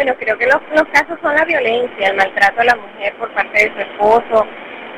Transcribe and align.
Bueno, 0.00 0.16
creo 0.18 0.38
que 0.38 0.46
los, 0.46 0.62
los 0.74 0.88
casos 0.94 1.18
son 1.20 1.34
la 1.34 1.44
violencia, 1.44 2.08
el 2.08 2.16
maltrato 2.16 2.62
a 2.62 2.64
la 2.64 2.74
mujer 2.74 3.14
por 3.18 3.30
parte 3.34 3.68
de 3.68 3.74
su 3.74 3.80
esposo. 3.80 4.46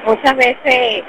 Muchas 0.06 0.36
veces 0.36 1.02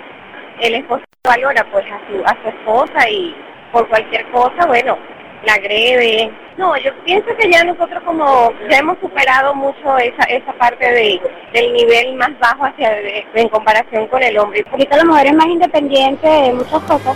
el 0.61 0.73
esposo 0.73 1.03
valora 1.23 1.63
pues 1.71 1.85
a 1.85 1.99
su, 2.09 2.25
a 2.25 2.35
su 2.41 2.49
esposa 2.49 3.07
y 3.07 3.35
por 3.71 3.87
cualquier 3.89 4.25
cosa, 4.31 4.65
bueno, 4.65 4.97
la 5.45 5.53
agrede. 5.53 6.31
No, 6.57 6.75
yo 6.77 6.91
pienso 7.05 7.27
que 7.37 7.51
ya 7.51 7.63
nosotros 7.63 8.01
como 8.03 8.51
ya 8.67 8.79
hemos 8.79 8.97
superado 8.97 9.53
mucho 9.53 9.95
esa, 9.99 10.23
esa 10.23 10.53
parte 10.53 10.91
de, 10.91 11.21
del 11.53 11.73
nivel 11.73 12.15
más 12.15 12.31
bajo 12.39 12.65
hacia 12.65 12.97
en 13.35 13.49
comparación 13.49 14.07
con 14.07 14.23
el 14.23 14.39
hombre. 14.39 14.65
Ahorita 14.71 14.97
la 14.97 15.05
mujer 15.05 15.27
es 15.27 15.35
más 15.35 15.45
independiente 15.45 16.27
de 16.27 16.53
muchas 16.53 16.81
cosas. 16.81 17.15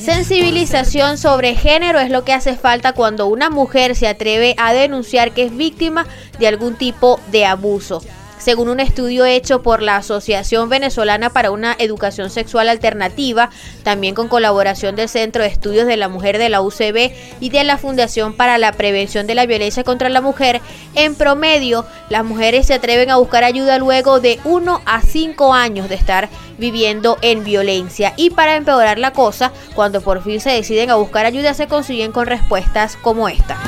Sensibilización 0.00 1.18
sobre 1.18 1.54
género 1.54 2.00
es 2.00 2.10
lo 2.10 2.24
que 2.24 2.32
hace 2.32 2.56
falta 2.56 2.92
cuando 2.92 3.26
una 3.26 3.50
mujer 3.50 3.94
se 3.94 4.08
atreve 4.08 4.54
a 4.58 4.72
denunciar 4.72 5.32
que 5.32 5.44
es 5.44 5.56
víctima 5.56 6.06
de 6.38 6.48
algún 6.48 6.76
tipo 6.76 7.20
de 7.30 7.44
abuso. 7.44 8.02
Según 8.42 8.68
un 8.68 8.80
estudio 8.80 9.24
hecho 9.24 9.62
por 9.62 9.82
la 9.82 9.98
Asociación 9.98 10.68
Venezolana 10.68 11.30
para 11.30 11.52
una 11.52 11.76
Educación 11.78 12.28
Sexual 12.28 12.68
Alternativa, 12.68 13.50
también 13.84 14.16
con 14.16 14.26
colaboración 14.26 14.96
del 14.96 15.08
Centro 15.08 15.44
de 15.44 15.48
Estudios 15.48 15.86
de 15.86 15.96
la 15.96 16.08
Mujer 16.08 16.38
de 16.38 16.48
la 16.48 16.60
UCB 16.60 17.12
y 17.38 17.50
de 17.50 17.62
la 17.62 17.78
Fundación 17.78 18.34
para 18.34 18.58
la 18.58 18.72
Prevención 18.72 19.28
de 19.28 19.36
la 19.36 19.46
Violencia 19.46 19.84
contra 19.84 20.08
la 20.08 20.20
Mujer, 20.20 20.60
en 20.96 21.14
promedio 21.14 21.86
las 22.08 22.24
mujeres 22.24 22.66
se 22.66 22.74
atreven 22.74 23.10
a 23.10 23.16
buscar 23.16 23.44
ayuda 23.44 23.78
luego 23.78 24.18
de 24.18 24.40
1 24.42 24.82
a 24.86 25.02
5 25.02 25.54
años 25.54 25.88
de 25.88 25.94
estar 25.94 26.28
viviendo 26.62 27.18
en 27.22 27.42
violencia. 27.42 28.14
Y 28.16 28.30
para 28.30 28.54
empeorar 28.54 28.96
la 29.00 29.12
cosa, 29.12 29.50
cuando 29.74 30.00
por 30.00 30.22
fin 30.22 30.40
se 30.40 30.50
deciden 30.50 30.90
a 30.90 30.94
buscar 30.94 31.26
ayuda 31.26 31.54
se 31.54 31.66
consiguen 31.66 32.12
con 32.12 32.26
respuestas 32.26 32.96
como 32.96 33.28
esta 33.28 33.58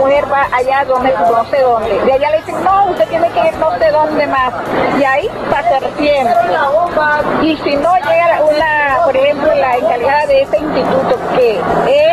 mujer 0.00 0.24
va 0.32 0.48
allá 0.52 0.84
donde 0.84 1.12
no 1.12 1.44
sé 1.44 1.60
dónde. 1.60 2.04
De 2.04 2.12
allá 2.12 2.30
le 2.30 2.36
dicen, 2.38 2.64
no, 2.64 2.86
usted 2.86 3.08
tiene 3.08 3.28
que 3.30 3.48
ir 3.48 3.56
no 3.58 3.78
sé 3.78 3.90
dónde 3.90 4.26
más. 4.26 4.52
Y 4.98 5.04
ahí 5.04 5.28
pasa 5.50 5.78
el 5.78 5.92
tiempo. 5.94 6.32
Y 7.42 7.56
si 7.58 7.76
no 7.76 7.94
llega 7.96 8.42
una, 8.42 9.00
por 9.04 9.16
ejemplo, 9.16 9.54
la 9.54 9.76
encargada 9.76 10.26
de 10.26 10.42
ese 10.42 10.58
instituto 10.58 11.16
que 11.36 11.58
es, 11.58 12.10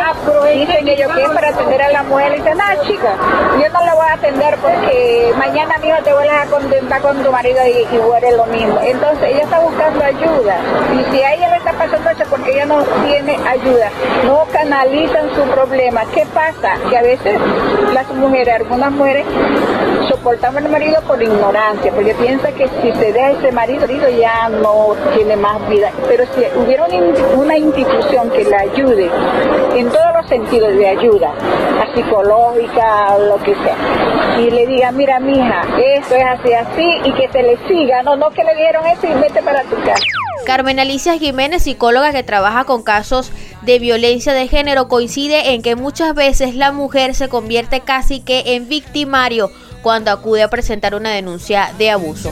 dicen 0.58 0.88
ellos 0.88 1.12
que 1.14 1.24
es 1.24 1.30
para 1.30 1.50
atender 1.50 1.82
a 1.82 1.90
la 1.92 2.04
mujer, 2.04 2.32
le 2.32 2.38
dicen, 2.38 2.58
ah, 2.62 2.76
chica, 2.86 3.16
yo 3.62 3.70
no 3.70 3.86
la 3.86 3.94
voy 3.94 4.08
a 4.08 4.14
atender 4.14 4.58
porque 4.58 5.34
mañana 5.38 5.78
mismo 5.78 5.98
te 6.04 6.14
vuelves 6.14 6.42
a 6.42 6.46
contentar 6.46 7.02
con 7.02 7.24
tu 7.24 7.32
marido 7.32 7.60
y, 7.66 7.88
y 7.96 8.32
lo 8.36 8.46
mismo. 8.48 8.80
Entonces 8.82 9.24
ella 9.24 9.44
está 9.44 9.60
buscando 9.88 10.04
ayuda. 10.04 10.58
Y 10.94 11.12
si 11.12 11.22
a 11.22 11.34
ella 11.34 11.50
le 11.50 11.58
está 11.58 11.74
pasando 11.74 12.10
eso 12.10 12.24
porque 12.30 12.52
ella 12.52 12.66
no 12.66 12.84
tiene 13.06 13.38
ayuda, 13.48 13.90
no 14.26 14.46
canalizan 14.52 15.34
su 15.36 15.42
problema. 15.44 16.02
¿Qué 16.14 16.26
pasa? 16.34 16.76
Que 16.90 16.98
a 16.98 17.02
veces 17.02 17.40
las 17.94 18.10
mujeres, 18.14 18.56
algunas 18.56 18.92
mujeres, 18.92 19.26
soportamos 20.08 20.64
al 20.64 20.70
marido 20.70 21.02
por 21.02 21.22
ignorancia, 21.22 21.92
porque 21.92 22.14
piensa 22.16 22.52
que 22.52 22.68
si 22.82 22.92
se 22.94 23.14
deja 23.14 23.32
ese 23.32 23.52
marido, 23.52 23.88
ya 24.10 24.50
no 24.50 24.96
tiene 25.16 25.36
más 25.36 25.68
vida. 25.70 25.92
Pero 26.08 26.26
si 26.36 26.46
hubiera 26.60 26.86
una 27.36 27.58
institución 27.58 28.30
que 28.32 28.44
le 28.46 28.56
ayude 28.56 29.10
en 29.76 29.90
todos 29.90 30.14
los 30.16 30.28
sentidos 30.28 30.76
de 30.76 30.88
ayuda, 30.88 31.32
psicológica, 31.94 33.18
lo 33.18 33.38
que 33.44 33.54
sea, 33.56 34.40
y 34.40 34.50
le 34.50 34.68
diga, 34.68 34.92
mira, 34.92 35.20
mija, 35.20 35.62
esto 35.98 36.16
es 36.16 36.24
así, 36.26 36.54
así, 36.54 36.88
y 37.06 37.12
que 37.14 37.30
se 37.32 37.44
le 37.44 37.58
siga, 37.68 38.04
no, 38.04 38.16
no 38.16 38.30
que 38.32 38.44
le 38.44 38.56
dieron 38.56 38.86
eso 38.86 39.08
y 39.08 39.14
vete 39.22 39.42
para 39.42 39.64
tu 39.64 39.76
casa. 39.78 40.04
Carmen 40.46 40.80
Alicia 40.80 41.18
Jiménez, 41.18 41.64
psicóloga 41.64 42.12
que 42.12 42.24
trabaja 42.24 42.64
con 42.64 42.84
casos 42.84 43.32
de 43.64 43.80
violencia 43.80 44.34
de 44.34 44.48
género, 44.48 44.88
coincide 44.88 45.54
en 45.54 45.62
que 45.62 45.76
muchas 45.76 46.16
veces 46.16 46.56
la 46.56 46.72
mujer 46.72 47.16
se 47.16 47.28
convierte 47.28 47.82
casi 47.82 48.22
que 48.22 48.56
en 48.56 48.70
victimario 48.70 49.52
cuando 49.82 50.12
acude 50.12 50.44
a 50.44 50.50
presentar 50.50 50.96
una 50.96 51.12
denuncia 51.12 51.74
de 51.78 51.92
abuso. 51.92 52.32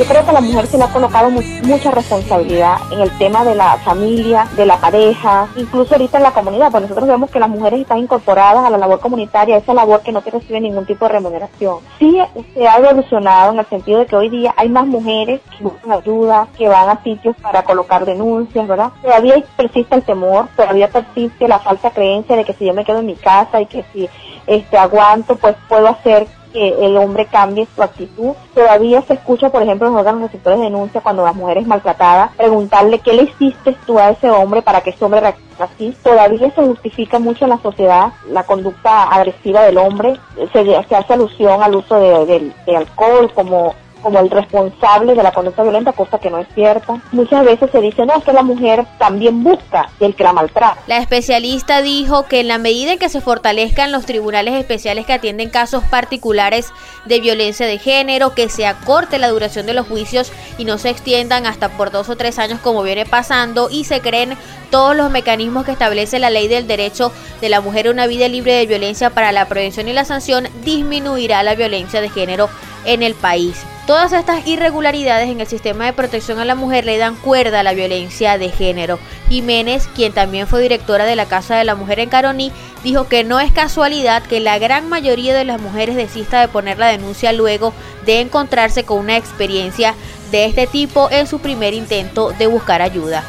Yo 0.00 0.06
creo 0.06 0.24
que 0.24 0.32
la 0.32 0.40
mujer 0.40 0.66
se 0.66 0.78
le 0.78 0.84
ha 0.84 0.92
colocado 0.94 1.28
mucha 1.28 1.90
responsabilidad 1.90 2.78
en 2.90 3.00
el 3.00 3.10
tema 3.18 3.44
de 3.44 3.54
la 3.54 3.76
familia, 3.84 4.48
de 4.56 4.64
la 4.64 4.78
pareja, 4.78 5.48
incluso 5.56 5.94
ahorita 5.94 6.16
en 6.16 6.22
la 6.22 6.30
comunidad, 6.30 6.70
pues 6.70 6.84
nosotros 6.84 7.06
vemos 7.06 7.30
que 7.30 7.38
las 7.38 7.50
mujeres 7.50 7.82
están 7.82 7.98
incorporadas 7.98 8.64
a 8.64 8.70
la 8.70 8.78
labor 8.78 8.98
comunitaria, 9.00 9.58
esa 9.58 9.74
labor 9.74 10.00
que 10.00 10.10
no 10.10 10.22
te 10.22 10.30
recibe 10.30 10.58
ningún 10.58 10.86
tipo 10.86 11.04
de 11.04 11.12
remuneración. 11.12 11.80
Sí 11.98 12.18
se 12.54 12.66
ha 12.66 12.78
evolucionado 12.78 13.52
en 13.52 13.58
el 13.58 13.66
sentido 13.66 13.98
de 13.98 14.06
que 14.06 14.16
hoy 14.16 14.30
día 14.30 14.54
hay 14.56 14.70
más 14.70 14.86
mujeres 14.86 15.42
que 15.58 15.64
buscan 15.64 15.92
ayuda, 15.92 16.48
que 16.56 16.66
van 16.66 16.88
a 16.88 17.02
sitios 17.02 17.36
para 17.36 17.62
colocar 17.62 18.06
denuncias, 18.06 18.66
¿verdad? 18.66 18.92
Todavía 19.02 19.34
persiste 19.54 19.94
el 19.94 20.02
temor, 20.02 20.48
todavía 20.56 20.88
persiste 20.88 21.46
la 21.46 21.58
falsa 21.58 21.90
creencia 21.90 22.36
de 22.36 22.46
que 22.46 22.54
si 22.54 22.64
yo 22.64 22.72
me 22.72 22.86
quedo 22.86 23.00
en 23.00 23.06
mi 23.06 23.16
casa 23.16 23.60
y 23.60 23.66
que 23.66 23.84
si 23.92 24.08
este 24.46 24.78
aguanto, 24.78 25.36
pues 25.36 25.56
puedo 25.68 25.88
hacer 25.88 26.26
que 26.52 26.86
el 26.86 26.96
hombre 26.96 27.26
cambie 27.26 27.66
su 27.74 27.82
actitud. 27.82 28.32
Todavía 28.54 29.02
se 29.02 29.14
escucha, 29.14 29.50
por 29.50 29.62
ejemplo, 29.62 29.86
en 29.86 29.94
los 29.94 30.00
órganos 30.00 30.22
receptores 30.22 30.58
de 30.58 30.66
denuncia 30.66 31.00
cuando 31.00 31.24
la 31.24 31.32
mujer 31.32 31.58
es 31.58 31.66
maltratada, 31.66 32.32
preguntarle 32.36 32.98
qué 32.98 33.12
le 33.12 33.22
hiciste 33.24 33.76
tú 33.86 33.98
a 33.98 34.10
ese 34.10 34.30
hombre 34.30 34.62
para 34.62 34.80
que 34.80 34.90
ese 34.90 35.04
hombre 35.04 35.20
reaccione 35.20 35.50
así. 35.58 35.94
Todavía 36.02 36.50
se 36.50 36.62
justifica 36.62 37.18
mucho 37.18 37.44
en 37.44 37.50
la 37.50 37.58
sociedad 37.58 38.12
la 38.28 38.44
conducta 38.44 39.04
agresiva 39.04 39.62
del 39.62 39.78
hombre. 39.78 40.18
Se, 40.52 40.64
se 40.64 40.96
hace 40.96 41.12
alusión 41.12 41.62
al 41.62 41.76
uso 41.76 41.96
de, 41.96 42.52
de 42.66 42.76
alcohol 42.76 43.30
como 43.34 43.74
como 44.02 44.18
el 44.18 44.30
responsable 44.30 45.14
de 45.14 45.22
la 45.22 45.32
conducta 45.32 45.62
violenta, 45.62 45.92
cosa 45.92 46.18
que 46.18 46.30
no 46.30 46.38
es 46.38 46.48
cierta. 46.54 47.00
Muchas 47.12 47.44
veces 47.44 47.70
se 47.70 47.80
dice, 47.80 48.06
no, 48.06 48.20
que 48.22 48.32
la 48.32 48.42
mujer 48.42 48.86
también 48.98 49.42
busca 49.42 49.90
el 50.00 50.14
que 50.14 50.24
la 50.24 50.32
maltrata. 50.32 50.78
La 50.86 50.98
especialista 50.98 51.82
dijo 51.82 52.26
que 52.26 52.40
en 52.40 52.48
la 52.48 52.58
medida 52.58 52.92
en 52.92 52.98
que 52.98 53.08
se 53.08 53.20
fortalezcan 53.20 53.92
los 53.92 54.06
tribunales 54.06 54.54
especiales 54.54 55.06
que 55.06 55.12
atienden 55.12 55.50
casos 55.50 55.84
particulares 55.84 56.72
de 57.06 57.20
violencia 57.20 57.66
de 57.66 57.78
género, 57.78 58.34
que 58.34 58.48
se 58.48 58.66
acorte 58.66 59.18
la 59.18 59.28
duración 59.28 59.66
de 59.66 59.74
los 59.74 59.86
juicios 59.86 60.32
y 60.58 60.64
no 60.64 60.78
se 60.78 60.90
extiendan 60.90 61.46
hasta 61.46 61.70
por 61.70 61.90
dos 61.90 62.08
o 62.08 62.16
tres 62.16 62.38
años 62.38 62.60
como 62.60 62.82
viene 62.82 63.06
pasando 63.06 63.68
y 63.70 63.84
se 63.84 64.00
creen 64.00 64.36
todos 64.70 64.96
los 64.96 65.10
mecanismos 65.10 65.64
que 65.64 65.72
establece 65.72 66.18
la 66.18 66.30
ley 66.30 66.48
del 66.48 66.66
derecho 66.66 67.12
de 67.40 67.48
la 67.48 67.60
mujer 67.60 67.88
a 67.88 67.90
una 67.90 68.06
vida 68.06 68.28
libre 68.28 68.54
de 68.54 68.66
violencia 68.66 69.10
para 69.10 69.32
la 69.32 69.46
prevención 69.46 69.88
y 69.88 69.92
la 69.92 70.04
sanción, 70.04 70.48
disminuirá 70.64 71.42
la 71.42 71.54
violencia 71.54 72.00
de 72.00 72.08
género 72.08 72.48
en 72.84 73.02
el 73.02 73.14
país. 73.14 73.64
Todas 73.90 74.12
estas 74.12 74.46
irregularidades 74.46 75.28
en 75.30 75.40
el 75.40 75.48
sistema 75.48 75.84
de 75.84 75.92
protección 75.92 76.38
a 76.38 76.44
la 76.44 76.54
mujer 76.54 76.84
le 76.84 76.96
dan 76.96 77.16
cuerda 77.16 77.58
a 77.58 77.62
la 77.64 77.72
violencia 77.72 78.38
de 78.38 78.48
género. 78.48 79.00
Jiménez, 79.28 79.88
quien 79.96 80.12
también 80.12 80.46
fue 80.46 80.62
directora 80.62 81.06
de 81.06 81.16
la 81.16 81.26
Casa 81.26 81.56
de 81.56 81.64
la 81.64 81.74
Mujer 81.74 81.98
en 81.98 82.08
Caroní, 82.08 82.52
dijo 82.84 83.08
que 83.08 83.24
no 83.24 83.40
es 83.40 83.50
casualidad 83.50 84.22
que 84.22 84.38
la 84.38 84.60
gran 84.60 84.88
mayoría 84.88 85.34
de 85.34 85.44
las 85.44 85.60
mujeres 85.60 85.96
desista 85.96 86.40
de 86.40 86.46
poner 86.46 86.78
la 86.78 86.86
denuncia 86.86 87.32
luego 87.32 87.74
de 88.06 88.20
encontrarse 88.20 88.84
con 88.84 88.98
una 88.98 89.16
experiencia 89.16 89.96
de 90.30 90.44
este 90.44 90.68
tipo 90.68 91.10
en 91.10 91.26
su 91.26 91.40
primer 91.40 91.74
intento 91.74 92.30
de 92.30 92.46
buscar 92.46 92.82
ayuda. 92.82 93.24